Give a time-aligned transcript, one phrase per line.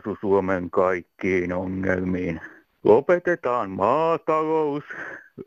[0.00, 2.40] Ratkaisu Suomen kaikkiin ongelmiin.
[2.84, 4.84] Lopetetaan maatalous,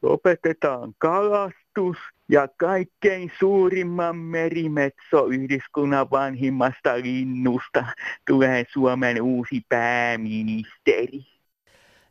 [0.02, 1.98] lopetetaan kalastus
[2.30, 7.86] ja kaikkein suurimman merimetsoyhdiskunnan vanhimmasta linnusta
[8.28, 11.33] tulee Suomen uusi pääministeri.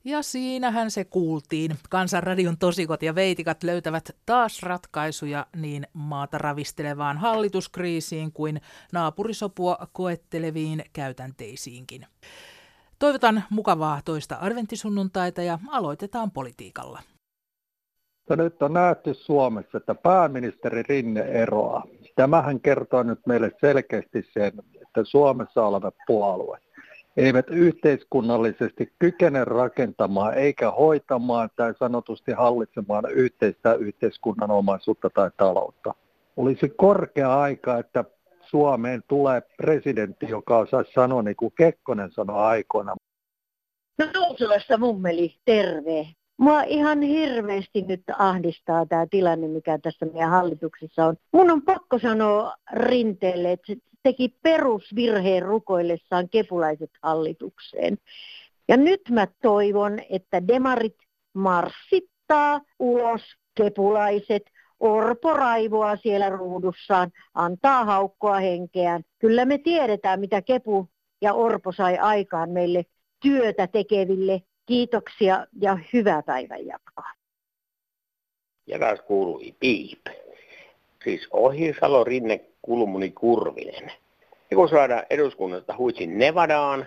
[0.04, 1.70] Ja siinähän se kuultiin.
[1.90, 8.60] Kansanradion tosikot ja veitikat löytävät taas ratkaisuja niin maata ravistelevaan hallituskriisiin kuin
[8.92, 12.06] naapurisopua koetteleviin käytänteisiinkin.
[12.98, 17.00] Toivotan mukavaa toista adventtisunnuntaita ja aloitetaan politiikalla.
[18.30, 21.84] No nyt on nähty Suomessa, että pääministeri Rinne eroaa.
[22.16, 26.58] Tämähän kertoo nyt meille selkeästi sen, että Suomessa oleva puolue
[27.16, 35.94] eivät yhteiskunnallisesti kykene rakentamaan eikä hoitamaan tai sanotusti hallitsemaan yhteistä yhteiskunnan omaisuutta tai taloutta.
[36.36, 38.04] Olisi korkea aika, että
[38.40, 42.94] Suomeen tulee presidentti, joka osaa sanoa niin kuin Kekkonen sanoi aikoina.
[43.98, 46.06] No Nousulasta mummeli, terve.
[46.36, 51.16] Mua ihan hirveästi nyt ahdistaa tämä tilanne, mikä tässä meidän hallituksessa on.
[51.32, 53.72] Mun on pakko sanoa Rinteelle, että
[54.02, 57.98] teki perusvirheen rukoillessaan kepulaiset hallitukseen.
[58.68, 60.96] Ja nyt mä toivon, että demarit
[61.34, 63.22] marssittaa ulos
[63.54, 64.42] kepulaiset,
[64.80, 69.02] Orpo raivoa siellä ruudussaan, antaa haukkoa henkeään.
[69.18, 70.88] Kyllä me tiedetään, mitä Kepu
[71.20, 72.84] ja Orpo sai aikaan meille
[73.22, 74.42] työtä tekeville.
[74.66, 77.10] Kiitoksia ja hyvää päivänjatkoa.
[78.66, 80.06] Ja taas kuului piip.
[81.04, 83.92] Siis Ohisalo, Rinne, Kulmuni, Kurvinen.
[84.50, 86.86] Ja kun saadaan eduskunnasta huitsin Nevadaan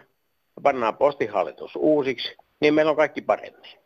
[0.55, 3.80] ja pannaan postihallitus uusiksi, niin meillä on kaikki paremmin.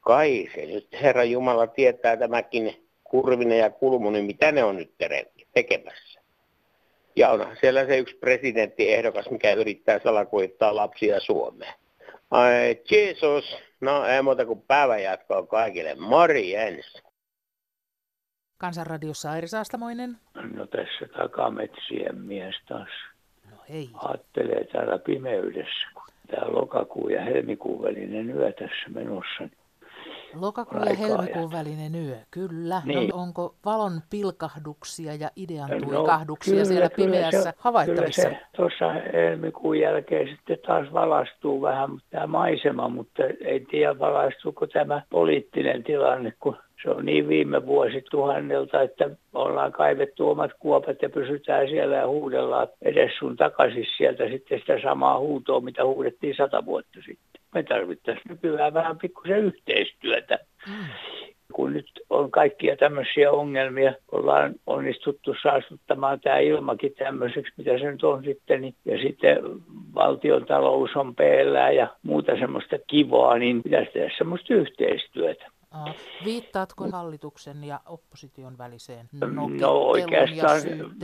[0.00, 4.94] Kai se nyt Herra Jumala tietää tämäkin Kurvinen ja Kulmuni, mitä ne on nyt
[5.54, 6.20] tekemässä.
[7.16, 11.74] Ja on siellä se yksi presidenttiehdokas, mikä yrittää salakuittaa lapsia Suomeen.
[12.30, 15.94] Ai Jeesus, no ei muuta kuin päivänjatkoa kaikille.
[15.94, 17.02] Morjens!
[18.62, 20.16] Kansanradiossa Airi Saastamoinen.
[20.56, 22.88] No tässä takametsien mies taas.
[23.50, 23.90] No hei.
[23.94, 29.40] Aattelee täällä pimeydessä, kun tämä lokakuun ja helmikuun välinen yö tässä menossa.
[29.40, 29.50] Niin
[30.40, 32.82] Lokakuun ja helmikuun välinen yö, kyllä.
[32.84, 33.08] No, niin.
[33.08, 38.22] No, onko valon pilkahduksia ja idean tuikahduksia no, siellä kyllä pimeässä se, havaittavissa?
[38.22, 44.66] Kyllä se tuossa helmikuun jälkeen sitten taas valastuu vähän tämä maisema, mutta ei tiedä valaistuuko
[44.66, 51.10] tämä poliittinen tilanne, kun se on niin viime vuosituhannelta, että ollaan kaivettu omat kuopat ja
[51.10, 56.64] pysytään siellä ja huudellaan edes sun takaisin sieltä sitten sitä samaa huutoa, mitä huudettiin sata
[56.64, 57.42] vuotta sitten.
[57.54, 60.38] Me tarvittaisiin nykyään vähän pikkusen yhteistyötä.
[60.68, 60.84] Mm.
[61.52, 68.04] Kun nyt on kaikkia tämmöisiä ongelmia, ollaan onnistuttu saastuttamaan tämä ilmakin tämmöiseksi, mitä se nyt
[68.04, 69.38] on sitten, niin, ja sitten
[69.94, 75.46] valtion talous on peellä ja muuta semmoista kivoa, niin pitäisi tehdä semmoista yhteistyötä.
[76.24, 79.06] Viittaatko hallituksen ja opposition väliseen
[79.58, 80.60] No oikeastaan,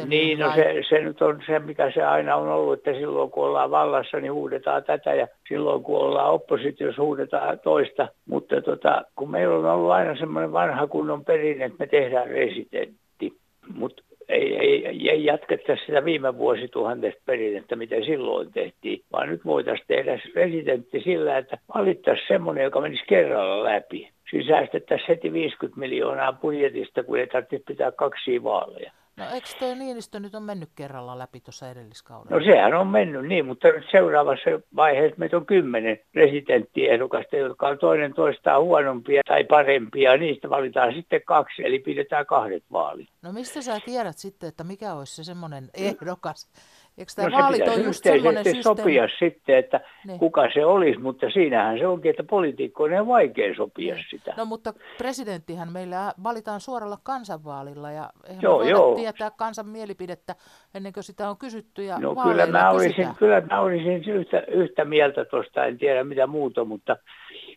[0.07, 3.45] niin no se, se nyt on se, mikä se aina on ollut, että silloin kun
[3.45, 8.09] ollaan vallassa, niin huudetaan tätä ja silloin kun ollaan oppositiossa, huudetaan toista.
[8.27, 13.33] Mutta tota, kun meillä on ollut aina semmoinen vanha kunnon perinne, että me tehdään residentti,
[13.75, 19.87] mutta ei, ei, ei jatkettaisi sitä viime vuosituhantesta perinnettä, mitä silloin tehtiin, vaan nyt voitaisiin
[19.89, 24.11] tehdä residentti sillä, että valittaisiin semmoinen, joka menisi kerralla läpi.
[24.31, 28.93] Siis säästettäisiin heti 50 miljoonaa budjetista, kun ei tarvitse pitää kaksi vaaleja.
[29.19, 32.37] No eikö tuo Niinistö nyt on mennyt kerralla läpi tuossa edelliskaudella?
[32.41, 37.79] No sehän on mennyt niin, mutta nyt seuraavassa vaiheessa meitä on kymmenen residenttiehdokasta, jotka on
[37.79, 40.17] toinen toistaan huonompia tai parempia.
[40.17, 43.09] Niistä valitaan sitten kaksi, eli pidetään kahdet vaalit.
[43.23, 46.49] No mistä sä tiedät sitten, että mikä olisi se semmoinen ehdokas,
[46.99, 47.29] Eikö tämä
[47.77, 48.63] no just semmoinen systeemi?
[48.63, 50.19] sopia sitten, että niin.
[50.19, 54.05] kuka se olisi, mutta siinähän se onkin, että poliitikkoinen on vaikea sopia niin.
[54.11, 54.35] sitä.
[54.37, 58.95] No mutta presidenttihän meillä valitaan suoralla kansanvaalilla ja eihän joo, joo.
[58.95, 60.35] tietää kansan mielipidettä
[60.75, 64.85] ennen kuin sitä on kysytty ja No kyllä mä, olisin, kyllä mä olisin yhtä, yhtä
[64.85, 66.97] mieltä tuosta, en tiedä mitä muuta, mutta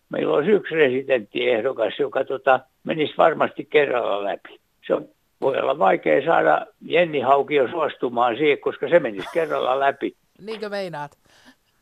[0.09, 4.59] meillä olisi yksi residenttiehdokas, joka tota, menisi varmasti kerralla läpi.
[4.87, 5.07] Se on
[5.41, 10.15] voi olla vaikea saada Jenni Haukio suostumaan siihen, koska se menisi kerralla läpi.
[10.41, 11.11] Niinkö meinaat?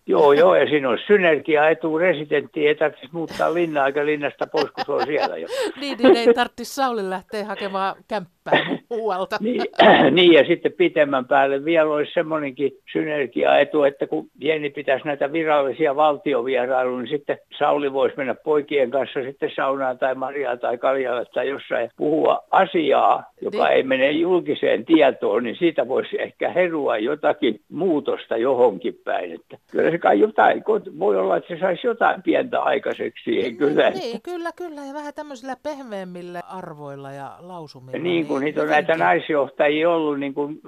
[0.08, 4.72] Joo, joo, ja siinä olisi synergia etu residentti, ei tarvitsisi muuttaa linnaa eikä linnasta pois,
[4.72, 5.48] kun se on siellä jo.
[5.82, 9.38] niin, niin ei tarvitsisi Sauli lähteä hakemaan kämppää päin muualta.
[9.40, 9.62] niin,
[10.12, 15.96] niin, ja sitten pitemmän päälle vielä olisi semmoinenkin synergiaetu, että kun Jenni pitäisi näitä virallisia
[15.96, 21.50] valtiovierailuja, niin sitten Sauli voisi mennä poikien kanssa sitten saunaan tai Maria tai Kaljalle tai
[21.50, 23.72] jossain puhua asiaa, joka niin.
[23.78, 29.32] ei mene julkiseen tietoon, niin siitä voisi ehkä herua jotakin muutosta johonkin päin.
[29.32, 30.64] Että kyllä se kai jotain,
[31.00, 33.90] voi olla, että se saisi jotain pientä aikaiseksi siihen kyllä.
[33.90, 38.00] Niin, kyllä, kyllä, ja vähän tämmöisillä pehmeämmillä arvoilla ja lausumilla.
[38.00, 40.60] Niin kuin niin, niitä on näitä naisjohtajia ollut niin kuin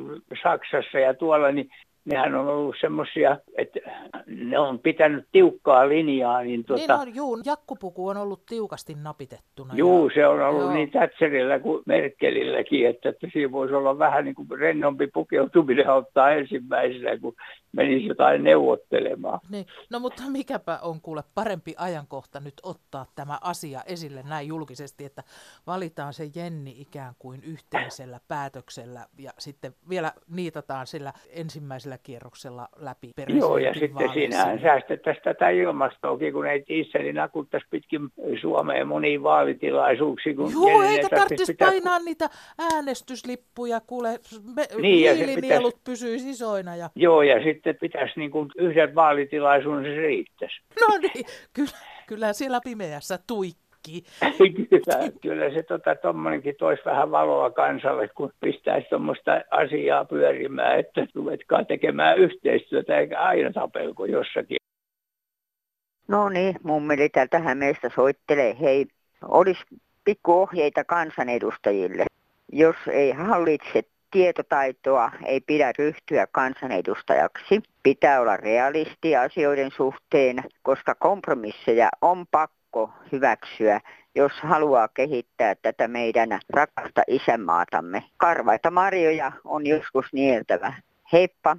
[0.44, 1.70] Saksassa ja tuolla, niin
[2.06, 3.80] nehän on ollut semmoisia, että
[4.28, 6.42] ne on pitänyt tiukkaa linjaa.
[6.42, 9.74] Niin, tuota, niin on, juu, jakkupuku on ollut tiukasti napitettuna.
[9.76, 10.74] Juu, ja, se on ollut joo.
[10.74, 16.32] niin Thatcherillä kuin Merkelilläkin, että, että siinä voisi olla vähän niin kuin rennompi pukeutuminen ottaa
[16.32, 17.34] ensimmäisenä, kun
[17.72, 19.40] menisi jotain neuvottelemaan.
[19.50, 19.66] Niin.
[19.90, 25.24] No mutta mikäpä on kuule parempi ajankohta nyt ottaa tämä asia esille näin julkisesti, että
[25.68, 33.12] valitaan se Jenni ikään kuin yhteisellä päätöksellä ja sitten vielä niitataan sillä ensimmäisellä kierroksella läpi
[33.28, 38.02] Joo, ja sitten siinä säästettäisiin tätä ilmastoakin, kun ei dieselin nakuttaisi pitkin
[38.42, 40.36] Suomeen moniin vaalitilaisuuksiin.
[40.36, 41.68] Kun Joo, eikä tarvitsisi pitää...
[41.68, 42.30] painaa niitä
[42.74, 44.20] äänestyslippuja, kuule,
[44.56, 45.82] me, niin, hiilinielut pitäisi...
[45.84, 46.76] pysyisi isoina.
[46.76, 46.90] Ja...
[46.96, 50.62] Joo, ja sitten sitten pitäisi niin kuin yhden vaalitilaisuuden se riittäisi.
[50.82, 51.78] No niin, kyllä,
[52.08, 54.04] kyllä siellä pimeässä tuikki.
[54.70, 61.08] kyllä, kyllä se tota, tuommoinenkin toisi vähän valoa kansalle, kun pistäisi tuommoista asiaa pyörimään, että
[61.16, 64.58] ruvetkaa tekemään yhteistyötä eikä aina tapelko jossakin.
[66.08, 68.56] No niin, mummeli täältä Hämeestä soittelee.
[68.62, 68.86] Hei,
[69.28, 69.64] olisi
[70.04, 72.06] pikkuohjeita kansanedustajille.
[72.52, 77.62] Jos ei hallitse tietotaitoa ei pidä ryhtyä kansanedustajaksi.
[77.84, 83.82] Pitää olla realisti asioiden suhteen, koska kompromisseja on pakko hyväksyä,
[84.16, 88.04] jos haluaa kehittää tätä meidän rakasta isänmaatamme.
[88.18, 90.74] Karvaita marjoja on joskus nieltävä.
[91.14, 91.58] Heippa!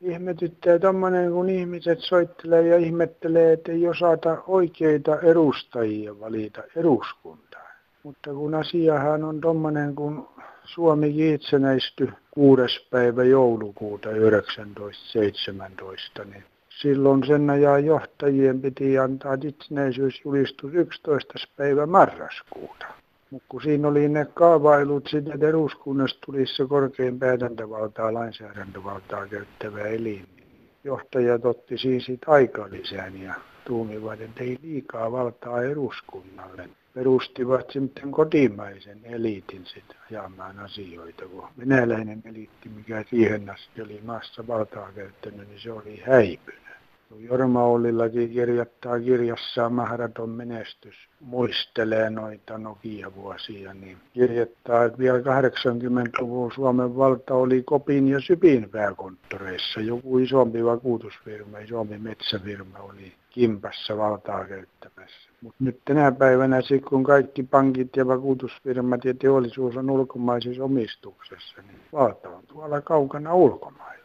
[0.00, 7.67] Ihmetyttää tuommoinen, kun ihmiset soittelee ja ihmettelee, että ei osata oikeita edustajia valita eduskuntaan.
[8.08, 10.28] Mutta kun asiahan on tuommoinen, kun
[10.64, 12.86] Suomi itsenäistyi 6.
[12.90, 21.34] päivä joulukuuta 1917, niin silloin sen ajan johtajien piti antaa itsenäisyysjulistus 11.
[21.56, 22.86] päivä marraskuuta.
[23.30, 26.26] Mutta kun siinä oli ne kaavailut sitten, että eduskunnasta
[26.56, 33.34] se korkein päätäntövaltaa, lainsäädäntövaltaa käyttävä elin, niin johtajat otti siinä sitten aikalisän ja
[33.64, 42.22] tuumivat, että ei liikaa valtaa eduskunnalle perustivat sitten kotimaisen eliitin sitten ajamaan asioita, kun venäläinen
[42.24, 46.62] eliitti, mikä siihen asti oli maassa valtaa käyttänyt, niin se oli häipynyt.
[47.18, 56.96] Jorma Ollillakin kirjoittaa kirjassaan Mahdoton menestys, muistelee noita Nokia-vuosia, niin kirjoittaa, että vielä 80-luvun Suomen
[56.96, 59.80] valta oli Kopin ja Sypin pääkonttoreissa.
[59.80, 65.27] Joku isompi vakuutusfirma, isompi metsäfirma oli kimpassa valtaa käyttämässä.
[65.42, 66.56] Mutta nyt tänä päivänä,
[66.88, 73.34] kun kaikki pankit ja vakuutusfirmat ja teollisuus on ulkomaisessa omistuksessa, niin valta on tuolla kaukana
[73.34, 74.04] ulkomailla.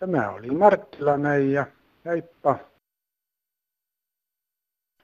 [0.00, 1.66] Tämä oli Marttilainen ja
[2.04, 2.58] heippa.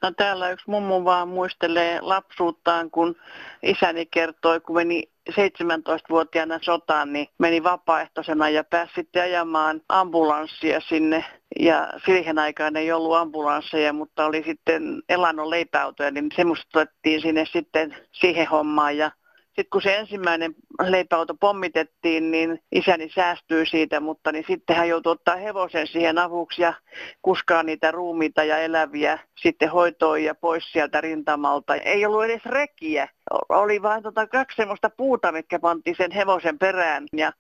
[0.03, 3.17] No täällä yksi mummu vaan muistelee lapsuuttaan, kun
[3.63, 11.25] isäni kertoi, kun meni 17-vuotiaana sotaan, niin meni vapaaehtoisena ja pääsi sitten ajamaan ambulanssia sinne.
[11.61, 17.45] Ja siihen aikaan ei ollut ambulansseja, mutta oli sitten elannon leipäautoja, niin semmoista otettiin sinne
[17.53, 18.97] sitten siihen hommaan.
[18.97, 19.11] Ja
[19.57, 20.55] sitten kun se ensimmäinen
[20.89, 26.63] leipäauto pommitettiin, niin isäni säästyi siitä, mutta niin sitten hän joutui ottaa hevosen siihen avuksi
[26.63, 26.75] ja
[27.23, 31.75] kuskaa niitä ruumiita ja eläviä sitten hoitoon ja pois sieltä rintamalta.
[31.75, 33.09] Ei ollut edes rekiä.
[33.49, 37.33] Oli vain tota kaksi semmoista puuta, mitkä pantiin sen hevosen perään ja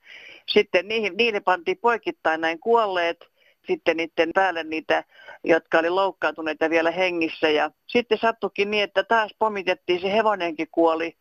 [0.48, 3.24] sitten niihin, niille pantiin poikittain näin kuolleet
[3.66, 5.04] sitten niiden päälle niitä,
[5.44, 7.48] jotka oli loukkaantuneita vielä hengissä.
[7.48, 11.16] Ja sitten sattukin niin, että taas pomitettiin, se hevonenkin kuoli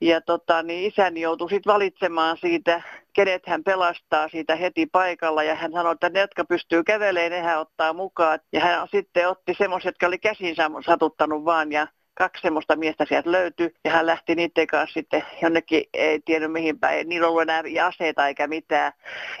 [0.00, 5.42] ja tota, niin isäni joutui sitten valitsemaan siitä, kenet hän pelastaa siitä heti paikalla.
[5.42, 8.38] Ja hän sanoi, että ne, jotka pystyy kävelemään, ne hän ottaa mukaan.
[8.52, 11.72] Ja hän sitten otti semmoiset, jotka oli käsin satuttanut vaan.
[11.72, 16.52] Ja kaksi semmoista miestä sieltä löytyi ja hän lähti niiden kanssa sitten jonnekin, ei tiennyt
[16.52, 18.92] mihin päin, niillä ollut enää aseita eikä mitään.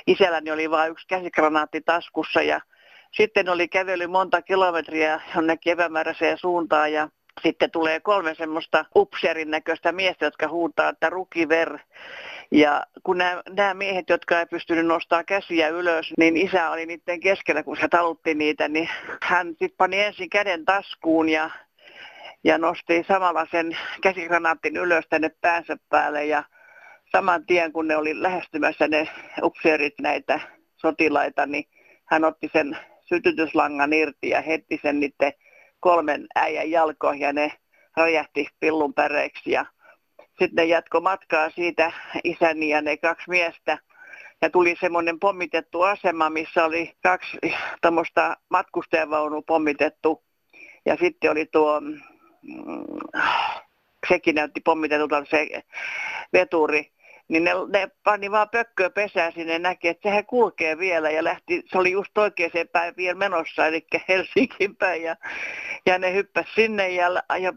[0.06, 2.60] Isälläni oli vain yksi käsikranaatti taskussa ja
[3.12, 7.08] sitten oli kävely monta kilometriä jonnekin epämääräiseen suuntaan ja
[7.42, 11.78] sitten tulee kolme semmoista upseerin näköistä miestä, jotka huutaa, että rukiver.
[12.50, 17.20] Ja kun nämä, nämä miehet, jotka ei pystynyt nostamaan käsiä ylös, niin isä oli niiden
[17.20, 18.88] keskellä, kun se talutti niitä, niin
[19.22, 21.50] hän sitten pani ensin käden taskuun ja
[22.44, 26.44] ja nosti samalla sen käsikranaattin ylös tänne päänsä päälle ja
[27.12, 29.08] saman tien kun ne oli lähestymässä ne
[29.42, 30.40] upseerit näitä
[30.76, 31.64] sotilaita, niin
[32.04, 35.32] hän otti sen sytytyslangan irti ja heti sen niiden
[35.80, 37.52] kolmen äijän jalkoihin ja ne
[37.96, 39.66] räjähti pillun päreiksi ja
[40.18, 41.92] sitten ne jatko matkaa siitä
[42.24, 43.78] isäni ja ne kaksi miestä.
[44.42, 47.38] Ja tuli semmoinen pommitettu asema, missä oli kaksi
[47.80, 50.22] tämmöistä matkustajavaunu pommitettu.
[50.86, 51.96] Ja sitten oli tuo, mm,
[54.08, 55.48] sekin näytti pommitetulta se
[56.32, 56.92] veturi
[57.30, 61.62] niin ne, ne pani vaan pökköä pesää sinne näki, että sehän kulkee vielä ja lähti,
[61.66, 65.16] se oli just oikeaan päin vielä menossa, eli Helsinkin päin ja,
[65.86, 67.08] ja ne hyppäs sinne ja,
[67.40, 67.52] ja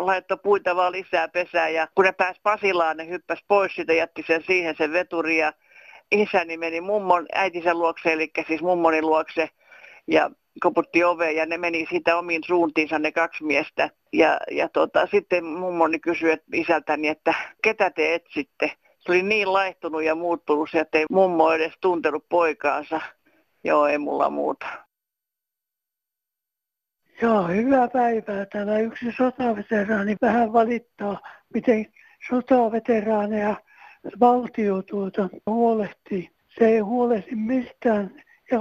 [0.00, 4.24] laittoi puita vaan lisää pesää ja kun ne pääsi Pasilaan, ne hyppäs pois siitä, jätti
[4.26, 5.52] sen siihen sen veturi ja
[6.12, 9.48] isäni meni mummon äitisen luokse, eli siis mummoni luokse
[10.06, 13.90] ja koputti oveen ja ne meni sitä omiin suuntiinsa ne kaksi miestä.
[14.12, 18.81] Ja, ja tota, sitten mummoni kysyi isältäni, että ketä te etsitte?
[19.02, 23.00] Se oli niin laihtunut ja muuttunut, että ei mummo edes tuntenut poikaansa.
[23.64, 24.66] Joo, ei mulla muuta.
[27.22, 28.46] Joo, hyvää päivää.
[28.46, 31.20] Täällä yksi sotaveteraani vähän valittaa,
[31.54, 31.86] miten
[32.28, 33.56] sotaveteraaneja
[34.20, 36.30] valtio tuota huolehtii.
[36.58, 38.22] Se ei huolehti mistään.
[38.50, 38.60] Ja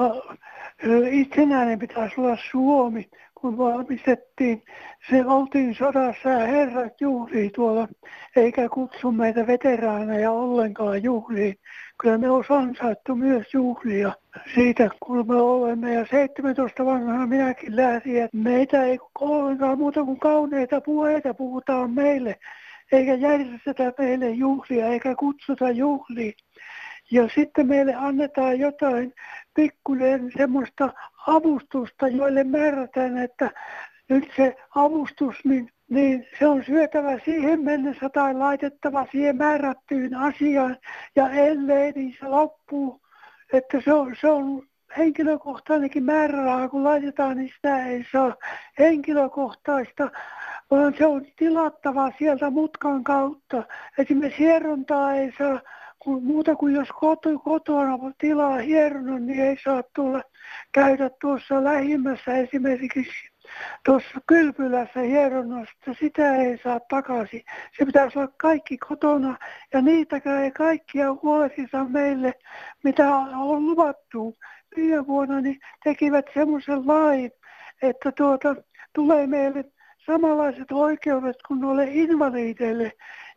[1.11, 3.09] itsenäinen pitäisi olla Suomi
[3.41, 4.63] kun valmistettiin,
[5.09, 7.87] se oltiin sodassa ja herrat juhlii tuolla,
[8.35, 11.55] eikä kutsu meitä veteraaneja ollenkaan juhliin.
[12.01, 14.13] Kyllä me olisi ansaittu myös juhlia
[14.55, 15.93] siitä, kun me olemme.
[15.93, 22.35] Ja 17 vanhana minäkin lähdin, että meitä ei ollenkaan muuta kuin kauneita puheita puhutaan meille,
[22.91, 26.33] eikä järjestetä meille juhlia, eikä kutsuta juhliin.
[27.11, 29.13] Ja sitten meille annetaan jotain
[29.53, 30.93] pikkuinen semmoista
[31.27, 33.51] avustusta, joille määrätään, että
[34.09, 40.77] nyt se avustus, niin, niin se on syötävä siihen mennessä tai laitettava siihen määrättyyn asiaan.
[41.15, 43.01] Ja ellei, niin se loppuu.
[43.53, 44.67] Että se on, se on
[44.97, 48.35] henkilökohtainenkin määräraha, kun laitetaan, niin sitä ei saa
[48.79, 50.11] henkilökohtaista,
[50.71, 53.63] vaan se on tilattava sieltä mutkan kautta.
[53.97, 55.59] Esimerkiksi hierontaa ei saa
[56.03, 60.21] kun muuta kuin jos koto, kotona tilaa hieronnan, niin ei saa tulla
[60.71, 63.31] käydä tuossa lähimmässä esimerkiksi
[63.85, 67.41] tuossa kylpylässä hieronnasta, sitä ei saa takaisin.
[67.77, 69.37] Se pitäisi olla kaikki kotona
[69.73, 72.33] ja niitäkään ei kaikkia huolehdita meille,
[72.83, 74.37] mitä on luvattu.
[74.75, 77.31] Viime vuonna niin tekivät semmoisen lain,
[77.81, 78.55] että tuota,
[78.93, 79.65] tulee meille
[80.05, 82.91] samanlaiset oikeudet kuin noille invalideille.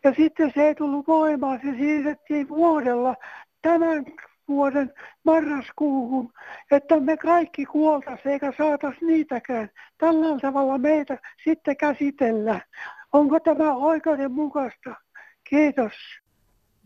[0.05, 3.15] Ja sitten se ei tullut voimaan, se siirrettiin vuodella
[3.61, 4.05] tämän
[4.47, 4.93] vuoden
[5.23, 6.33] marraskuuhun,
[6.71, 9.69] että me kaikki kuoltaisiin eikä saataisi niitäkään.
[9.97, 12.61] Tällä tavalla meitä sitten käsitellään.
[13.13, 14.95] Onko tämä oikeudenmukaista?
[15.49, 15.93] Kiitos.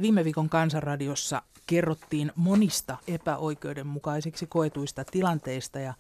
[0.02, 5.94] Viime viikon kansanradiossa kerrottiin monista epäoikeudenmukaisiksi koetuista tilanteista ja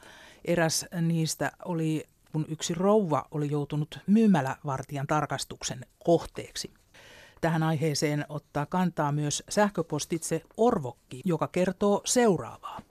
[0.45, 6.78] eräs niistä oli, kun yksi rouva oli joutunut myymälävartijan tarkastuksen kohteeksi.
[7.41, 12.81] Tähän aiheeseen ottaa kantaa myös sähköpostitse Orvokki, joka kertoo seuraavaa.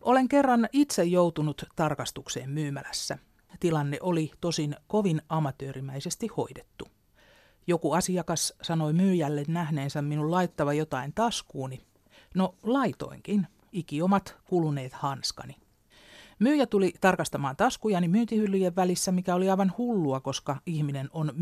[0.00, 3.18] Olen kerran itse joutunut tarkastukseen myymälässä.
[3.60, 6.88] Tilanne oli tosin kovin amatöörimäisesti hoidettu.
[7.66, 11.80] Joku asiakas sanoi myyjälle nähneensä minun laittava jotain taskuuni.
[12.34, 15.56] No laitoinkin, ikiomat kuluneet hanskani.
[16.40, 21.32] Myyjä tuli tarkastamaan taskujani myyntihyllyjen välissä, mikä oli aivan hullua, koska ihminen on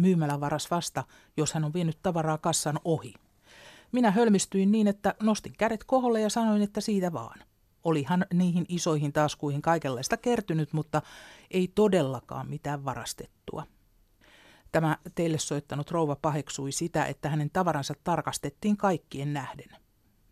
[0.41, 1.05] varas vasta,
[1.37, 3.15] jos hän on vienyt tavaraa kassan ohi.
[3.93, 7.39] Minä hölmistyin niin, että nostin kädet koholle ja sanoin, että siitä vaan.
[7.85, 11.03] Olihan niihin isoihin taskuihin kaikenlaista kertynyt, mutta
[11.51, 13.67] ei todellakaan mitään varastettua.
[14.73, 19.77] Tämä teille soittanut rouva paheksui sitä, että hänen tavaransa tarkastettiin kaikkien nähden.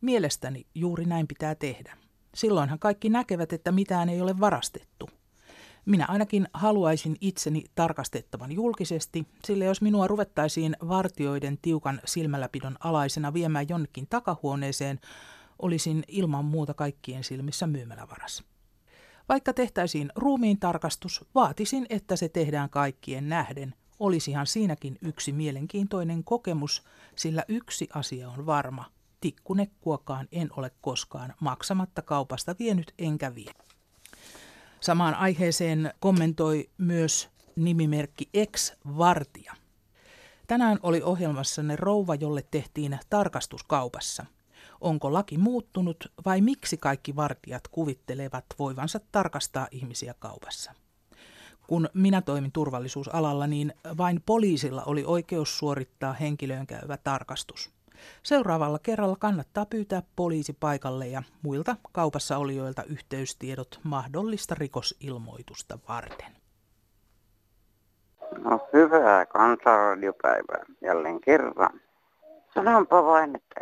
[0.00, 2.05] Mielestäni juuri näin pitää tehdä.
[2.36, 5.08] Silloinhan kaikki näkevät, että mitään ei ole varastettu.
[5.84, 13.68] Minä ainakin haluaisin itseni tarkastettavan julkisesti, sillä jos minua ruvettaisiin vartioiden tiukan silmälläpidon alaisena viemään
[13.68, 15.00] jonnekin takahuoneeseen,
[15.58, 18.44] olisin ilman muuta kaikkien silmissä myymälävaras.
[19.28, 23.74] Vaikka tehtäisiin ruumiin tarkastus, vaatisin, että se tehdään kaikkien nähden.
[23.98, 26.82] Olisihan siinäkin yksi mielenkiintoinen kokemus,
[27.14, 28.84] sillä yksi asia on varma–
[29.26, 33.52] tikkunekkuakaan en ole koskaan maksamatta kaupasta vienyt enkä vie.
[34.80, 39.54] Samaan aiheeseen kommentoi myös nimimerkki Ex-Vartija.
[40.46, 44.26] Tänään oli ohjelmassanne rouva, jolle tehtiin tarkastuskaupassa.
[44.80, 50.72] Onko laki muuttunut vai miksi kaikki vartijat kuvittelevat voivansa tarkastaa ihmisiä kaupassa?
[51.66, 57.75] kun minä toimin turvallisuusalalla, niin vain poliisilla oli oikeus suorittaa henkilöön käyvä tarkastus.
[58.22, 66.32] Seuraavalla kerralla kannattaa pyytää poliisi paikalle ja muilta kaupassa olijoilta yhteystiedot mahdollista rikosilmoitusta varten.
[68.38, 71.80] No hyvää kansanradiopäivää jälleen kerran.
[72.54, 73.60] Sanonpa vain, että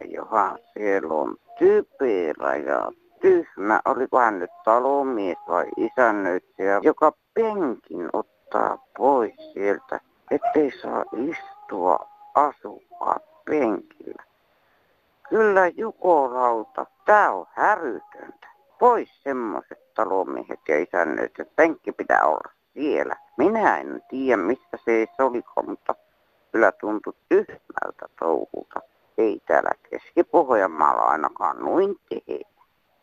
[0.74, 3.80] sielu on typerä ja tyhmä.
[3.84, 10.00] Oliko hän nyt talomies vai isännöitsijä, joka penkin ottaa pois sieltä,
[10.30, 11.98] ettei saa istua
[12.34, 14.24] asukkaat penkillä.
[15.28, 18.48] Kyllä Jukolauta, tää on härytöntä.
[18.78, 23.16] Pois semmoiset talomiehet ja isännöitsijät, penkki pitää olla siellä.
[23.36, 25.94] Minä en tiedä, mistä se oliko, mutta
[26.52, 28.80] kyllä tuntui tyhmältä touhulta.
[29.18, 32.44] Ei täällä Keski-Pohjanmaalla ainakaan noin tehdä.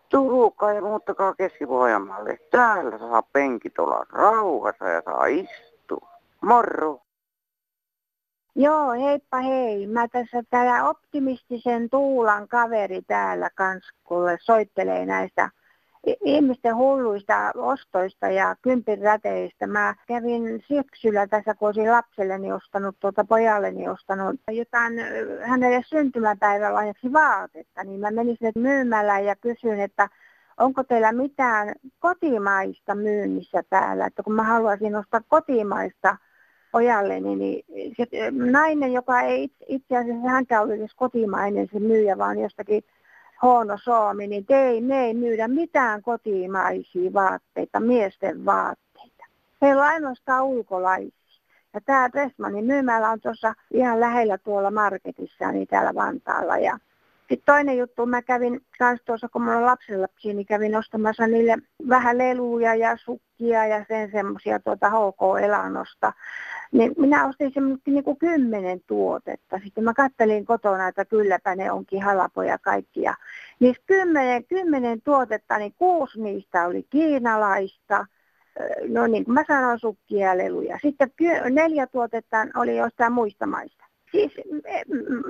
[0.10, 2.38] Turukaa ja muuttakaa Keski-Pohjanmaalle.
[2.52, 6.10] Täällä saa penkit olla rauhassa ja saa istua.
[6.42, 7.00] Morro!
[8.56, 9.88] Joo, heippa hei.
[9.88, 15.50] Mä tässä täällä optimistisen Tuulan kaveri täällä kans, kuule soittelee näistä
[16.26, 19.68] ihmisten hulluista ostoista ja kympinräteistä.
[19.68, 24.94] Mä kävin syksyllä tässä, kun olisin lapselleni ostanut, tuota pojalleni ostanut jotain
[25.42, 30.10] hänelle syntymäpäivälahjaksi vaatetta, niin mä menin sinne myymällä ja kysyin, että
[30.58, 36.18] onko teillä mitään kotimaista myynnissä täällä, että kun mä haluaisin ostaa kotimaista
[36.72, 37.66] pojalleni, niin
[37.98, 42.84] se nainen, joka ei itse asiassa hänkään ole edes kotimainen se myyjä, vaan jostakin
[43.42, 49.26] huono Suomi, niin ei, me ei myydä mitään kotimaisia vaatteita, miesten vaatteita.
[49.62, 51.22] Meillä on ainoastaan ulkolaisia.
[51.74, 56.58] Ja tämä Dressmanin myymällä on tuossa ihan lähellä tuolla marketissa, niin täällä Vantaalla.
[56.58, 56.78] Ja
[57.20, 61.58] sitten toinen juttu, mä kävin kanssa tuossa, kun mulla on lapsenlapsia, niin kävin ostamassa niille
[61.90, 66.14] vähän leluja ja sukkia ja sen semmoisia tuota HK-elannosta.
[66.72, 69.60] Niin minä ostin semmoista niin kuin kymmenen tuotetta.
[69.64, 73.16] Sitten mä kattelin kotona, että kylläpä ne onkin halapoja kaikkia.
[73.60, 78.06] Niin kymmenen, kymmenen tuotetta, niin kuusi niistä oli kiinalaista.
[78.88, 80.80] No niin kuin mä sanoin, sukkia ja leluja.
[80.82, 81.12] Sitten
[81.50, 83.86] neljä tuotetta oli jostain muista maista.
[84.12, 84.32] Siis
[84.66, 84.82] e,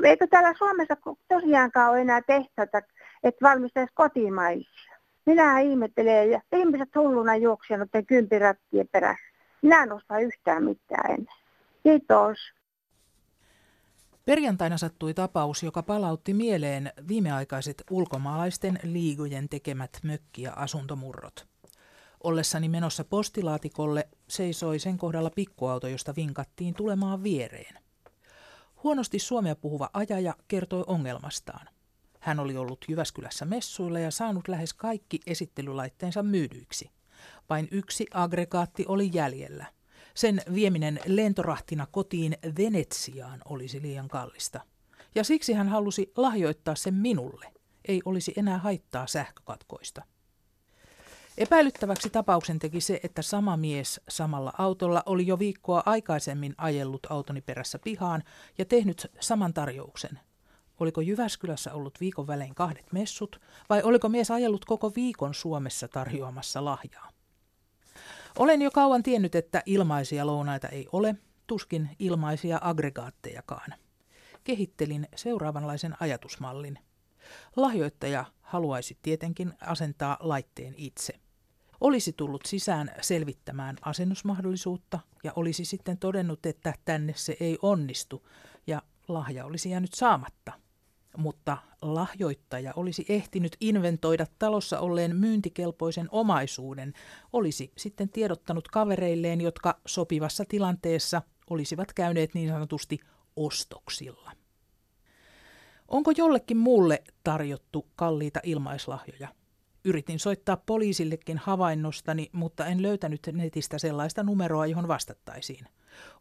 [0.03, 2.81] eikö täällä Suomessa tosiaankaan ole enää tehtäitä,
[3.23, 4.91] että valmistaisi kotimaisia?
[5.25, 9.30] Minä ihmettelen ja ihmiset hulluna juoksia noiden kympirättien perässä.
[9.61, 11.35] Minä en osta yhtään mitään ennen.
[11.83, 12.37] Kiitos.
[14.25, 21.47] Perjantaina sattui tapaus, joka palautti mieleen viimeaikaiset ulkomaalaisten liigojen tekemät mökki- ja asuntomurrot.
[22.23, 27.75] Ollessani menossa postilaatikolle seisoi sen kohdalla pikkuauto, josta vinkattiin tulemaan viereen.
[28.83, 31.67] Huonosti suomea puhuva ajaja kertoi ongelmastaan.
[32.19, 36.91] Hän oli ollut Jyväskylässä messuilla ja saanut lähes kaikki esittelylaitteensa myydyiksi.
[37.49, 39.65] Vain yksi aggregaatti oli jäljellä.
[40.13, 44.61] Sen vieminen lentorahtina kotiin Venetsiaan olisi liian kallista.
[45.15, 47.45] Ja siksi hän halusi lahjoittaa sen minulle.
[47.87, 50.03] Ei olisi enää haittaa sähkökatkoista.
[51.37, 57.41] Epäilyttäväksi tapauksen teki se, että sama mies samalla autolla oli jo viikkoa aikaisemmin ajellut autoni
[57.41, 58.23] perässä pihaan
[58.57, 60.19] ja tehnyt saman tarjouksen.
[60.81, 66.65] Oliko Jyväskylässä ollut viikon välein kahdet messut vai oliko mies ajellut koko viikon Suomessa tarjoamassa
[66.65, 67.09] lahjaa?
[68.39, 71.15] Olen jo kauan tiennyt, että ilmaisia lounaita ei ole,
[71.47, 73.73] tuskin ilmaisia aggregaattejakaan.
[74.43, 76.79] Kehittelin seuraavanlaisen ajatusmallin.
[77.55, 81.13] Lahjoittaja haluaisi tietenkin asentaa laitteen itse.
[81.81, 88.27] Olisi tullut sisään selvittämään asennusmahdollisuutta ja olisi sitten todennut, että tänne se ei onnistu
[88.67, 90.51] ja lahja olisi jäänyt saamatta
[91.17, 96.93] mutta lahjoittaja olisi ehtinyt inventoida talossa olleen myyntikelpoisen omaisuuden,
[97.33, 102.99] olisi sitten tiedottanut kavereilleen, jotka sopivassa tilanteessa olisivat käyneet niin sanotusti
[103.35, 104.31] ostoksilla.
[105.87, 109.27] Onko jollekin muulle tarjottu kalliita ilmaislahjoja?
[109.85, 115.65] Yritin soittaa poliisillekin havainnostani, mutta en löytänyt netistä sellaista numeroa, johon vastattaisiin.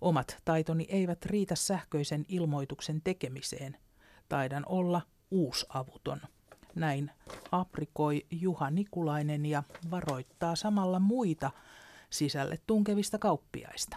[0.00, 3.76] Omat taitoni eivät riitä sähköisen ilmoituksen tekemiseen–
[4.30, 6.20] taidan olla uusavuton.
[6.74, 7.10] Näin
[7.52, 11.50] aprikoi Juha Nikulainen ja varoittaa samalla muita
[12.10, 13.96] sisälle tunkevista kauppiaista.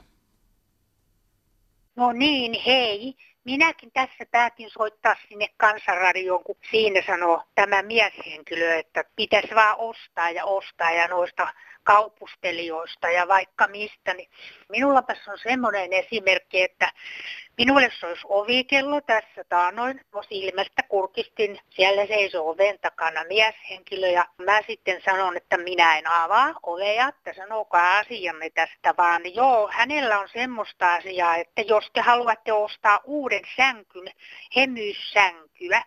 [1.95, 3.15] No niin, hei.
[3.43, 10.29] Minäkin tässä päätin soittaa sinne kansanradioon, kun siinä sanoo tämä mieshenkilö, että pitäisi vaan ostaa
[10.31, 11.47] ja ostaa ja noista
[11.83, 14.13] kaupustelijoista ja vaikka mistä.
[14.13, 14.29] Niin
[14.69, 16.91] minullapas on semmoinen esimerkki, että
[17.57, 20.01] Minulle soisi ovikello tässä taanoin.
[20.15, 21.59] Mä silmästä kurkistin.
[21.69, 27.33] Siellä seisoo oven takana mieshenkilö ja mä sitten sanon, että minä en avaa ovea, että
[27.33, 29.35] sanokaa asianne tästä vaan.
[29.35, 34.07] Joo, hänellä on semmoista asiaa, että jos te haluatte ostaa uuden sänkyn,
[34.55, 35.83] hemyyssänkyä,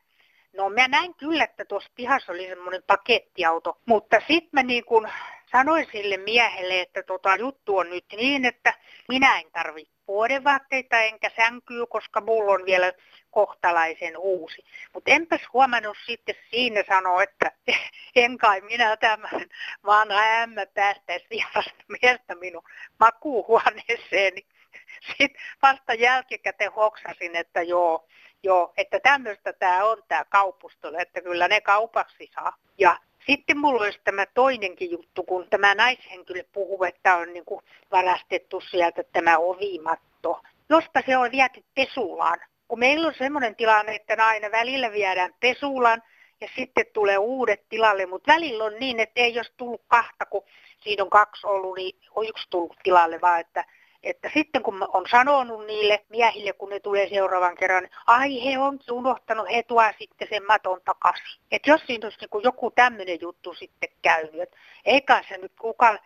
[0.56, 5.08] No mä näin kyllä, että tuossa pihassa oli semmoinen pakettiauto, mutta sitten mä niin kun
[5.52, 8.74] sanoin sille miehelle, että tota juttu on nyt niin, että
[9.08, 12.92] minä en tarvitse vuodenvaatteita enkä sänkyä, koska mulla on vielä
[13.30, 14.64] kohtalaisen uusi.
[14.94, 17.52] Mutta enpäs huomannut sitten siinä sanoa, että
[18.16, 19.46] en kai minä tämän
[19.86, 22.62] vaan ämmä päästäisi vierasta miestä minun
[23.00, 24.46] makuuhuoneeseeni.
[25.06, 28.08] Sitten vasta jälkikäteen hoksasin, että joo,
[28.42, 32.56] joo että tämmöistä tämä on tämä kaupustolo, että kyllä ne kaupaksi saa.
[32.78, 37.60] Ja sitten mulla olisi tämä toinenkin juttu, kun tämä naishenkilö puhuu, että on niin kuin
[37.92, 40.42] varastettu sieltä tämä ovimatto.
[40.68, 42.38] Jospa se on viety pesulaan.
[42.68, 46.02] Kun meillä on semmoinen tilanne, että aina välillä viedään pesulaan
[46.40, 50.42] ja sitten tulee uudet tilalle, mutta välillä on niin, että ei jos tullut kahta, kun
[50.80, 53.64] siinä on kaksi ollut, niin on yksi tullut tilalle, vaan että
[54.06, 58.78] että sitten kun on sanonut niille miehille, kun ne tulee seuraavan kerran, ai he on
[58.90, 61.40] unohtanut, he tuo sitten sen maton takaisin.
[61.50, 65.98] Että jos siinä olisi niin joku tämmöinen juttu sitten käynyt, että eikä se nyt kukaan.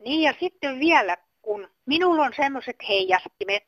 [0.00, 3.64] Niin ja sitten vielä, kun minulla on semmoiset heijastimet,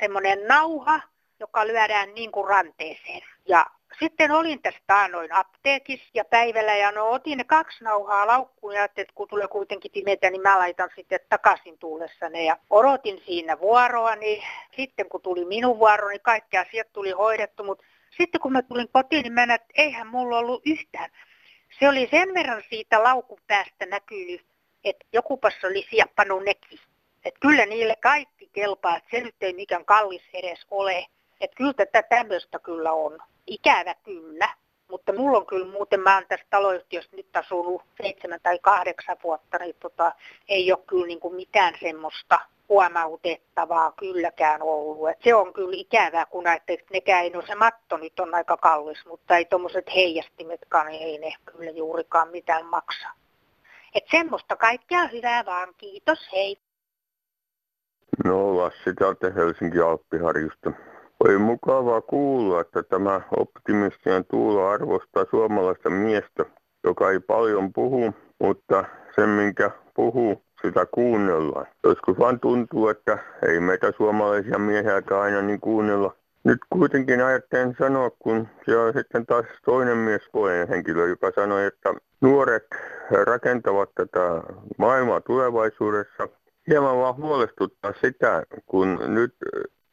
[0.00, 1.00] semmoinen nauha,
[1.40, 3.22] joka lyödään niin kuin ranteeseen.
[3.48, 3.66] Ja
[3.98, 8.84] sitten olin tässä taanoin apteekissa ja päivällä ja no otin ne kaksi nauhaa laukkuun ja
[8.84, 14.16] että kun tulee kuitenkin pimeitä, niin mä laitan sitten takaisin tullessani ja odotin siinä vuoroa,
[14.16, 14.42] niin
[14.76, 17.84] sitten kun tuli minun vuoro, niin kaikki asiat tuli hoidettu, mutta
[18.16, 21.10] sitten kun mä tulin kotiin, niin mä näin, että eihän mulla ollut yhtään.
[21.78, 24.46] Se oli sen verran siitä laukun päästä näkynyt,
[24.84, 26.78] että joku passa oli sieppannut nekin.
[27.24, 31.06] Että kyllä niille kaikki kelpaa, että se nyt ei mikään kallis edes ole.
[31.40, 33.18] Että kyllä tätä tämmöistä kyllä on
[33.50, 34.48] ikävä kyllä.
[34.90, 39.58] Mutta mulla on kyllä muuten, mä oon tässä taloyhtiössä nyt asunut seitsemän tai kahdeksan vuotta,
[39.58, 40.12] niin tota,
[40.48, 45.08] ei ole kyllä niin kuin mitään semmoista huomautettavaa kylläkään ollut.
[45.08, 49.06] Et se on kyllä ikävää, kun että nekään, no se matto nyt on aika kallis,
[49.06, 53.08] mutta ei tuommoiset heijastimetkaan, niin ei ne kyllä juurikaan mitään maksa.
[53.94, 56.56] Et semmoista kaikkea hyvää vaan, kiitos, hei.
[58.24, 60.70] No Lassi täältä Helsinki Alppiharjusta.
[61.24, 66.44] Oli mukavaa kuulla, että tämä optimistinen Tuula arvostaa suomalaista miestä,
[66.84, 71.66] joka ei paljon puhu, mutta sen minkä puhuu, sitä kuunnellaan.
[71.84, 76.14] Joskus vaan tuntuu, että ei meitä suomalaisia miehiä aina niin kuunnella.
[76.44, 81.94] Nyt kuitenkin ajattelen sanoa, kun siellä on sitten taas toinen miespuolinen henkilö, joka sanoi, että
[82.20, 82.66] nuoret
[83.24, 84.42] rakentavat tätä
[84.78, 86.28] maailmaa tulevaisuudessa.
[86.68, 89.34] Hieman vaan huolestuttaa sitä, kun nyt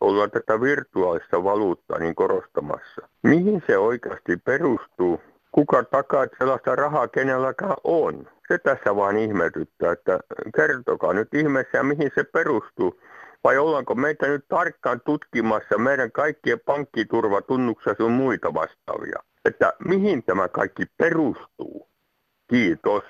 [0.02, 3.10] ollaan tätä virtuaalista valuuttaa niin korostamassa.
[3.24, 5.22] Mihin se oikeasti perustuu?
[5.52, 8.30] Kuka takaa, että sellaista rahaa kenelläkään on?
[8.48, 10.20] Se tässä vaan ihmetyttää, että
[10.56, 13.02] kertokaa nyt ihmeessä, mihin se perustuu.
[13.44, 19.20] Vai ollaanko meitä nyt tarkkaan tutkimassa meidän kaikkien pankkiturvatunnuksia sun muita vastaavia?
[19.46, 21.90] Että mihin tämä kaikki perustuu?
[22.50, 23.04] Kiitos.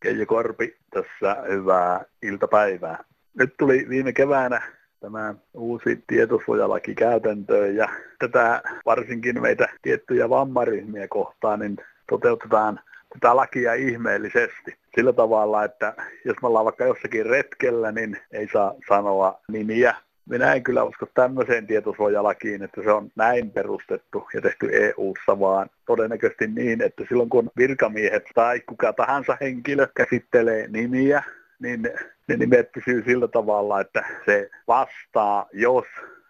[0.00, 3.04] Keijo Korpi, tässä hyvää iltapäivää.
[3.38, 4.62] Nyt tuli viime keväänä
[5.06, 7.88] tämä uusi tietosuojalaki käytäntöön ja
[8.18, 11.76] tätä varsinkin meitä tiettyjä vammaryhmiä kohtaan niin
[12.08, 12.80] toteutetaan
[13.12, 14.76] tätä lakia ihmeellisesti.
[14.94, 19.94] Sillä tavalla, että jos me ollaan vaikka jossakin retkellä, niin ei saa sanoa nimiä.
[20.28, 25.70] Minä en kyllä usko tämmöiseen tietosuojalakiin, että se on näin perustettu ja tehty EU-ssa, vaan
[25.86, 31.22] todennäköisesti niin, että silloin kun virkamiehet tai kuka tahansa henkilö käsittelee nimiä,
[31.58, 31.82] niin
[32.28, 35.84] ne nimet pysyy sillä tavalla, että se vastaa, jos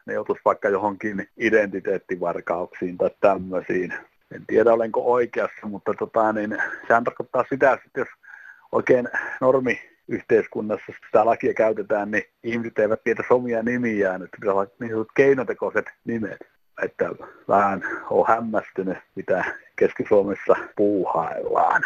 [0.06, 3.94] ne joutuisi vaikka johonkin identiteettivarkauksiin tai tämmöisiin.
[4.34, 8.08] En tiedä, olenko oikeassa, mutta tota, niin, sehän tarkoittaa sitä, että jos
[8.72, 9.08] oikein
[9.40, 14.90] normi yhteiskunnassa sitä lakia käytetään, niin ihmiset eivät tiedä omia nimiään, että pitää olla niin
[14.90, 16.38] sanotut keinotekoiset nimet.
[16.82, 17.10] Että
[17.48, 19.44] vähän on hämmästynyt, mitä
[19.76, 21.82] Keski-Suomessa puuhaillaan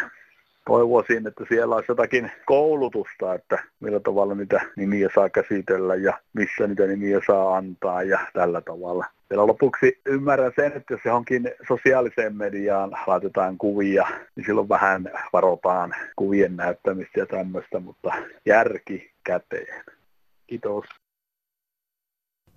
[0.71, 6.67] toivoisin, että siellä olisi jotakin koulutusta, että millä tavalla niitä nimiä saa käsitellä ja missä
[6.67, 9.05] niitä nimiä saa antaa ja tällä tavalla.
[9.29, 15.95] Vielä lopuksi ymmärrän sen, että jos johonkin sosiaaliseen mediaan laitetaan kuvia, niin silloin vähän varotaan
[16.15, 18.13] kuvien näyttämistä ja tämmöistä, mutta
[18.45, 19.83] järki käteen.
[20.47, 20.85] Kiitos.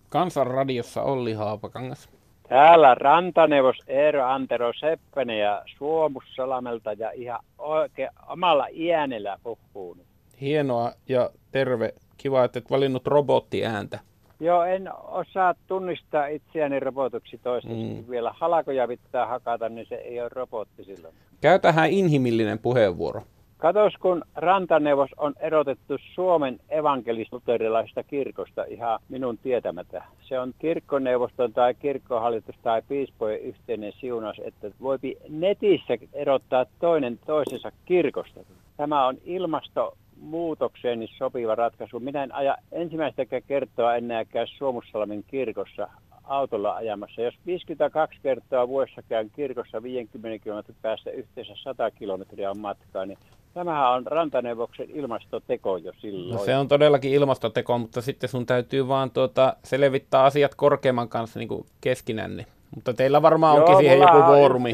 [0.09, 2.14] Kansanradiossa Olli Haapakangas.
[2.49, 9.97] Täällä rantaneuvos Eero Antero Seppänen ja Suomussalamelta ja ihan oikein omalla iänellä puhuu.
[10.41, 11.95] Hienoa ja terve.
[12.19, 13.99] Kiva, että et valinnut robottiääntä.
[14.41, 18.11] Joo, en osaa tunnistaa itseäni robotuksi toistaiseksi mm.
[18.11, 18.35] vielä.
[18.37, 21.15] Halakoja pitää hakata, niin se ei ole robotti silloin.
[21.41, 23.23] Käytähän inhimillinen puheenvuoro.
[23.65, 30.05] Katos, kun rantaneuvos on erotettu Suomen evankelis-luterilaisesta kirkosta ihan minun tietämättä.
[30.23, 37.73] Se on kirkkoneuvoston tai kirkkohallitus tai piispojen yhteinen siunaus, että voipi netissä erottaa toinen toisensa
[37.85, 38.41] kirkosta.
[38.77, 42.01] Tämä on ilmastonmuutokseen niin sopiva ratkaisu.
[42.01, 45.89] Minä en aja ensimmäistä kertoa enääkään Suomussalmen kirkossa
[46.25, 47.23] autolla ajamassa.
[47.23, 53.19] Jos 52 kertaa vuodessa käyn kirkossa 50 kilometrin päästä yhteensä 100 kilometriä on matkaa, niin
[53.55, 56.39] Tämähän on rantaneuvoksen ilmastoteko jo silloin.
[56.39, 61.39] No se on todellakin ilmastoteko, mutta sitten sun täytyy vaan tuota, selvittää asiat korkeamman kanssa
[61.39, 62.47] niin kuin keskinänne.
[62.75, 64.73] Mutta teillä varmaan Joo, onkin siihen joku foorumi.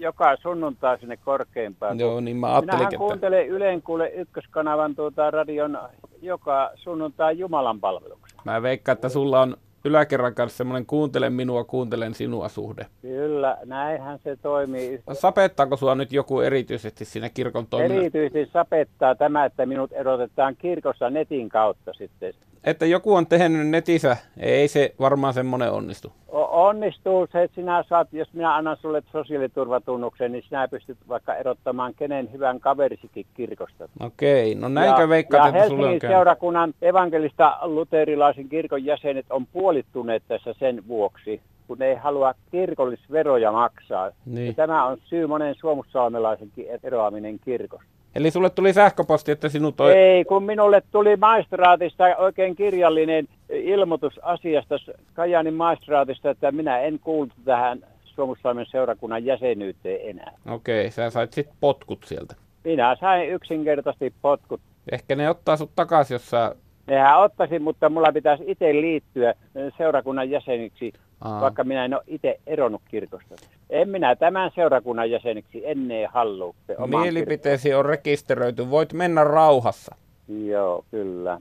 [0.00, 1.98] joka sunnuntai sinne korkeimpaan.
[1.98, 5.78] Joo, niin mä ajattelin, Minähän kuuntelen Ylen kuule ykköskanavan tuota radion
[6.22, 8.38] joka sunnuntai Jumalan palveluksen.
[8.44, 12.86] Mä veikkaan, että sulla on yläkerran kanssa semmoinen kuuntele minua, kuuntelen sinua suhde.
[13.02, 15.00] Kyllä, näinhän se toimii.
[15.12, 18.00] Sapettaako sua nyt joku erityisesti siinä kirkon toiminnassa?
[18.00, 22.34] Erityisesti sapettaa tämä, että minut erotetaan kirkossa netin kautta sitten.
[22.64, 26.12] Että joku on tehnyt netissä, ei se varmaan semmoinen onnistu.
[26.50, 31.94] Onnistuu se, että sinä saat, jos minä annan sulle sosiaaliturvatunnuksen, niin sinä pystyt vaikka erottamaan
[31.94, 33.88] kenen hyvän kaverisikin kirkosta.
[34.00, 36.16] Okei, no näinkö veikkaat, että sulle on käynyt?
[36.16, 43.52] seurakunnan evankelista luterilaisen kirkon jäsenet on puolittuneet tässä sen vuoksi, kun ne ei halua kirkollisveroja
[43.52, 44.10] maksaa.
[44.26, 44.46] Niin.
[44.46, 47.99] Ja tämä on syy monen suomussalmelaisenkin eroaminen kirkosta.
[48.14, 49.92] Eli sulle tuli sähköposti, että sinut toi...
[49.92, 54.74] Ei, kun minulle tuli maistraatista oikein kirjallinen ilmoitus asiasta
[55.14, 60.32] Kajanin maistraatista, että minä en kuulu tähän Suomussalmen seurakunnan jäsenyyteen enää.
[60.50, 62.34] Okei, okay, sä sait sitten potkut sieltä.
[62.64, 64.60] Minä sain yksinkertaisesti potkut.
[64.92, 66.54] Ehkä ne ottaa sut takaisin, jos sä...
[66.86, 69.34] Nehän ottaisi, mutta mulla pitäisi itse liittyä
[69.78, 71.40] seurakunnan jäseniksi, Aa.
[71.40, 73.34] vaikka minä en ole itse eronnut kirkosta.
[73.70, 76.54] En minä tämän seurakunnan jäseneksi ennen halua.
[76.86, 79.94] Mielipiteesi on rekisteröity, voit mennä rauhassa.
[80.28, 81.40] Joo, kyllä.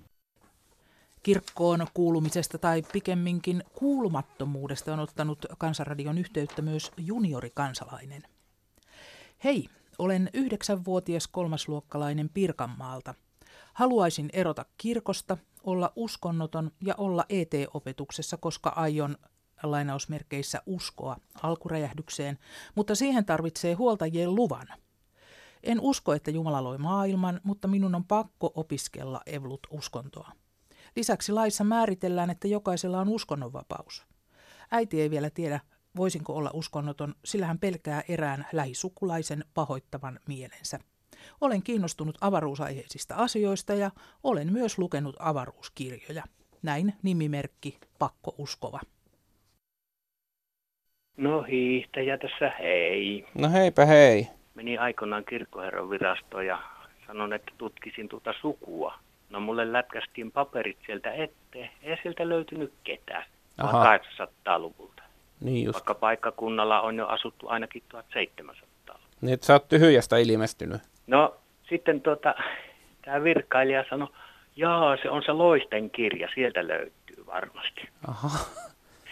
[1.24, 8.24] Kirkkoon kuulumisesta tai pikemminkin kuulumattomuudesta on ottanut Kansanradion yhteyttä myös juniorikansalainen.
[9.44, 9.65] Hei,
[10.00, 13.13] olen yhdeksänvuotias kolmasluokkalainen Pirkanmaalta.
[13.74, 19.15] Haluaisin erota kirkosta, olla uskonnoton ja olla ET-opetuksessa, koska aion
[19.63, 22.38] lainausmerkeissä uskoa alkuräjähdykseen,
[22.76, 24.67] mutta siihen tarvitsee huoltajien luvan.
[25.63, 30.32] En usko, että Jumala loi maailman, mutta minun on pakko opiskella evlut-uskontoa.
[30.95, 34.06] Lisäksi laissa määritellään, että jokaisella on uskonnonvapaus.
[34.72, 35.60] Äiti ei vielä tiedä,
[35.95, 40.80] voisinko olla uskonnoton, sillä hän pelkää erään lähisukulaisen pahoittavan mielensä.
[41.41, 43.91] Olen kiinnostunut avaruusaiheisista asioista ja
[44.24, 46.24] olen myös lukenut avaruuskirjoja.
[46.62, 48.80] Näin nimimerkki Pakko Uskova.
[51.20, 53.26] No hiihtäjä tässä hei.
[53.36, 54.28] No heipä hei.
[54.56, 56.60] Meni aikoinaan kirkkoherran virastoon ja
[57.08, 58.94] sanon, että tutkisin tuota sukua.
[59.30, 61.70] No mulle lätkästiin paperit sieltä eteen.
[61.84, 63.24] Ei sieltä löytynyt ketään.
[63.62, 65.04] 800-luvulta.
[65.40, 65.76] Niin just.
[65.76, 70.82] Vaikka paikkakunnalla on jo asuttu ainakin 1700 Niin, että sä oot tyhjästä ilmestynyt.
[71.08, 71.36] No
[71.70, 72.36] sitten tuota,
[73.02, 74.08] tämä virkailija sanoi,
[74.56, 77.90] jaa se on se Loisten kirja, sieltä löytyy varmasti.
[78.08, 78.30] Aha.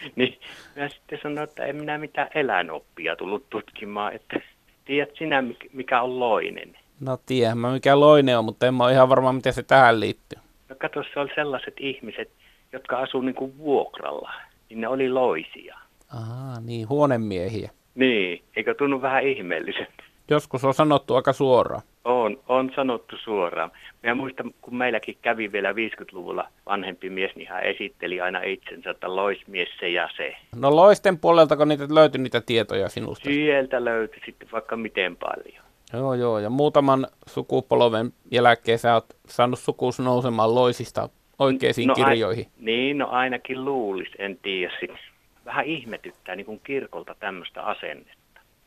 [0.16, 0.38] niin
[0.76, 4.40] mä sitten sanoin, että en minä mitään eläinoppia tullut tutkimaan, että
[4.84, 6.76] tiedät sinä mikä on loinen.
[7.00, 10.00] No tiedän mä mikä loinen on, mutta en mä ole ihan varma miten se tähän
[10.00, 10.38] liittyy.
[10.68, 12.30] No kato, se oli sellaiset ihmiset,
[12.72, 14.32] jotka asuu niin kuin vuokralla,
[14.68, 15.78] niin ne oli loisia.
[16.14, 17.70] Aha, niin, huonemiehiä.
[17.94, 20.07] Niin, eikö tunnu vähän ihmeelliseltä?
[20.30, 21.82] Joskus on sanottu aika suoraan.
[22.04, 23.70] On, on sanottu suoraan.
[24.02, 29.16] Mä muistan, kun meilläkin kävi vielä 50-luvulla vanhempi mies, niin hän esitteli aina itsensä, että
[29.16, 30.36] loismies se ja se.
[30.56, 33.24] No loisten puoleltako niitä löytyi niitä tietoja sinusta?
[33.24, 35.64] Sieltä löytyi sitten vaikka miten paljon.
[35.92, 36.38] Joo, joo.
[36.38, 42.46] Ja muutaman sukupolven jälkeen sä oot saanut sukuus nousemaan loisista oikeisiin no, kirjoihin.
[42.46, 44.98] Ai, niin, no ainakin luulis, en tiedä sitten.
[45.44, 48.17] Vähän ihmetyttää niin kuin kirkolta tämmöistä asennetta.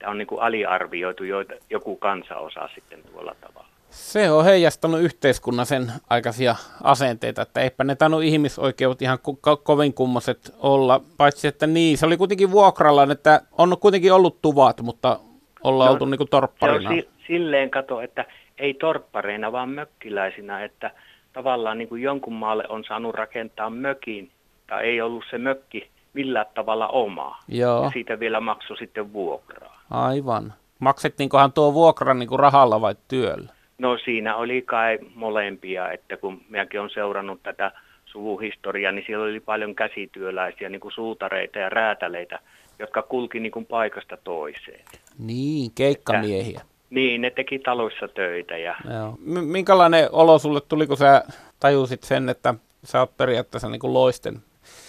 [0.01, 3.67] Tämä on niin kuin aliarvioitu joita, joku kansaosa sitten tuolla tavalla.
[3.89, 9.93] Se on heijastanut yhteiskunnan sen aikaisia asenteita, että eipä ne tainnut ihmisoikeudet ihan ko- kovin
[9.93, 15.19] kummoset olla, paitsi että niin, se oli kuitenkin vuokralla, että on kuitenkin ollut tuvat, mutta
[15.63, 16.89] ollaan no, oltu niin kuin torpparina.
[16.89, 18.25] Se on si- silleen kato, että
[18.57, 20.91] ei torppareina, vaan mökkiläisinä, että
[21.33, 24.31] tavallaan niin kuin jonkun maalle on saanut rakentaa mökin,
[24.67, 27.39] tai ei ollut se mökki millään tavalla omaa.
[27.47, 27.83] Joo.
[27.83, 29.70] Ja siitä vielä maksoi sitten vuokraa.
[29.91, 30.53] Aivan.
[30.79, 33.49] Maksettiinkohan tuo vuokra niin kuin rahalla vai työllä?
[33.77, 37.71] No siinä oli kai molempia, että kun minäkin olen seurannut tätä
[38.05, 42.39] suvuhistoria, niin siellä oli paljon käsityöläisiä, niin kuin suutareita ja räätäleitä,
[42.79, 44.85] jotka kulki niin kuin paikasta toiseen.
[45.19, 46.59] Niin, keikkamiehiä.
[46.61, 48.57] Että, niin, ne teki taloissa töitä.
[48.57, 48.75] Ja...
[48.93, 49.17] Joo.
[49.19, 51.23] M- minkälainen olo sulle tuli, kun sä
[51.59, 54.35] tajusit sen, että sä oot periaatteessa niin kuin loisten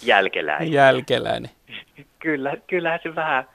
[0.03, 0.71] jälkeläinen.
[0.71, 1.51] jälkeläinen.
[2.19, 3.45] Kyllä, kyllähän se vähän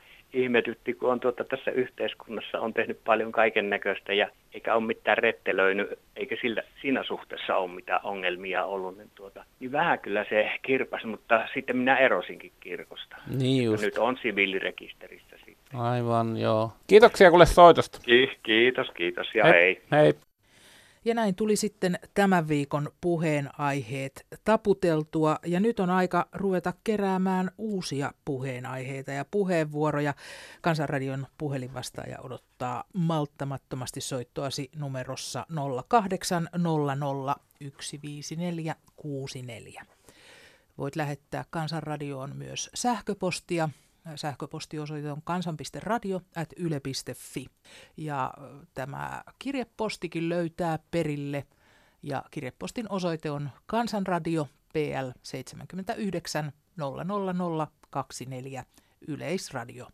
[0.42, 5.18] ihmetytti, kun on tuota, tässä yhteiskunnassa on tehnyt paljon kaiken näköistä ja eikä ole mitään
[5.18, 8.98] rettelöinyt, eikä sillä, siinä suhteessa ole mitään ongelmia ollut.
[8.98, 13.16] Niin, tuota, niin vähän kyllä se kirpas, mutta sitten minä erosinkin kirkosta.
[13.38, 13.82] Niin just.
[13.82, 15.80] Nyt on siviilirekisterissä sitten.
[15.80, 16.72] Aivan, joo.
[16.86, 17.98] Kiitoksia kuule soitosta.
[18.04, 19.82] Ki- kiitos, kiitos ja hei.
[19.92, 20.00] Hei.
[20.02, 20.12] hei.
[21.08, 28.12] Ja näin tuli sitten tämän viikon puheenaiheet taputeltua ja nyt on aika ruveta keräämään uusia
[28.24, 30.14] puheenaiheita ja puheenvuoroja.
[30.60, 35.46] Kansanradion puhelinvastaaja odottaa malttamattomasti soittoasi numerossa
[35.88, 39.84] 0800 15464.
[40.78, 43.68] Voit lähettää Kansanradioon myös sähköpostia
[44.16, 47.46] Sähköpostiosoite on kansan.radio.yle.fi.
[47.96, 48.34] Ja
[48.74, 51.46] tämä kirjepostikin löytää perille.
[52.02, 58.64] Ja kirjepostin osoite on Kansanradio PL 79 00024
[59.08, 59.86] Yleisradio.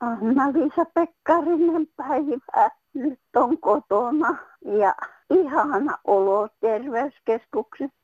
[0.00, 2.70] Anna-Liisa Pekkarinen päivä.
[2.94, 4.36] Nyt on kotona
[4.78, 4.94] ja
[5.30, 7.94] ihana olo terveyskeskuksessa.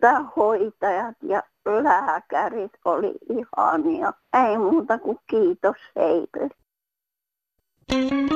[0.00, 4.12] Tämä hoitajat ja lääkärit oli ihania.
[4.46, 6.50] Ei muuta kuin kiitos heille.
[7.92, 8.33] Mm-hmm.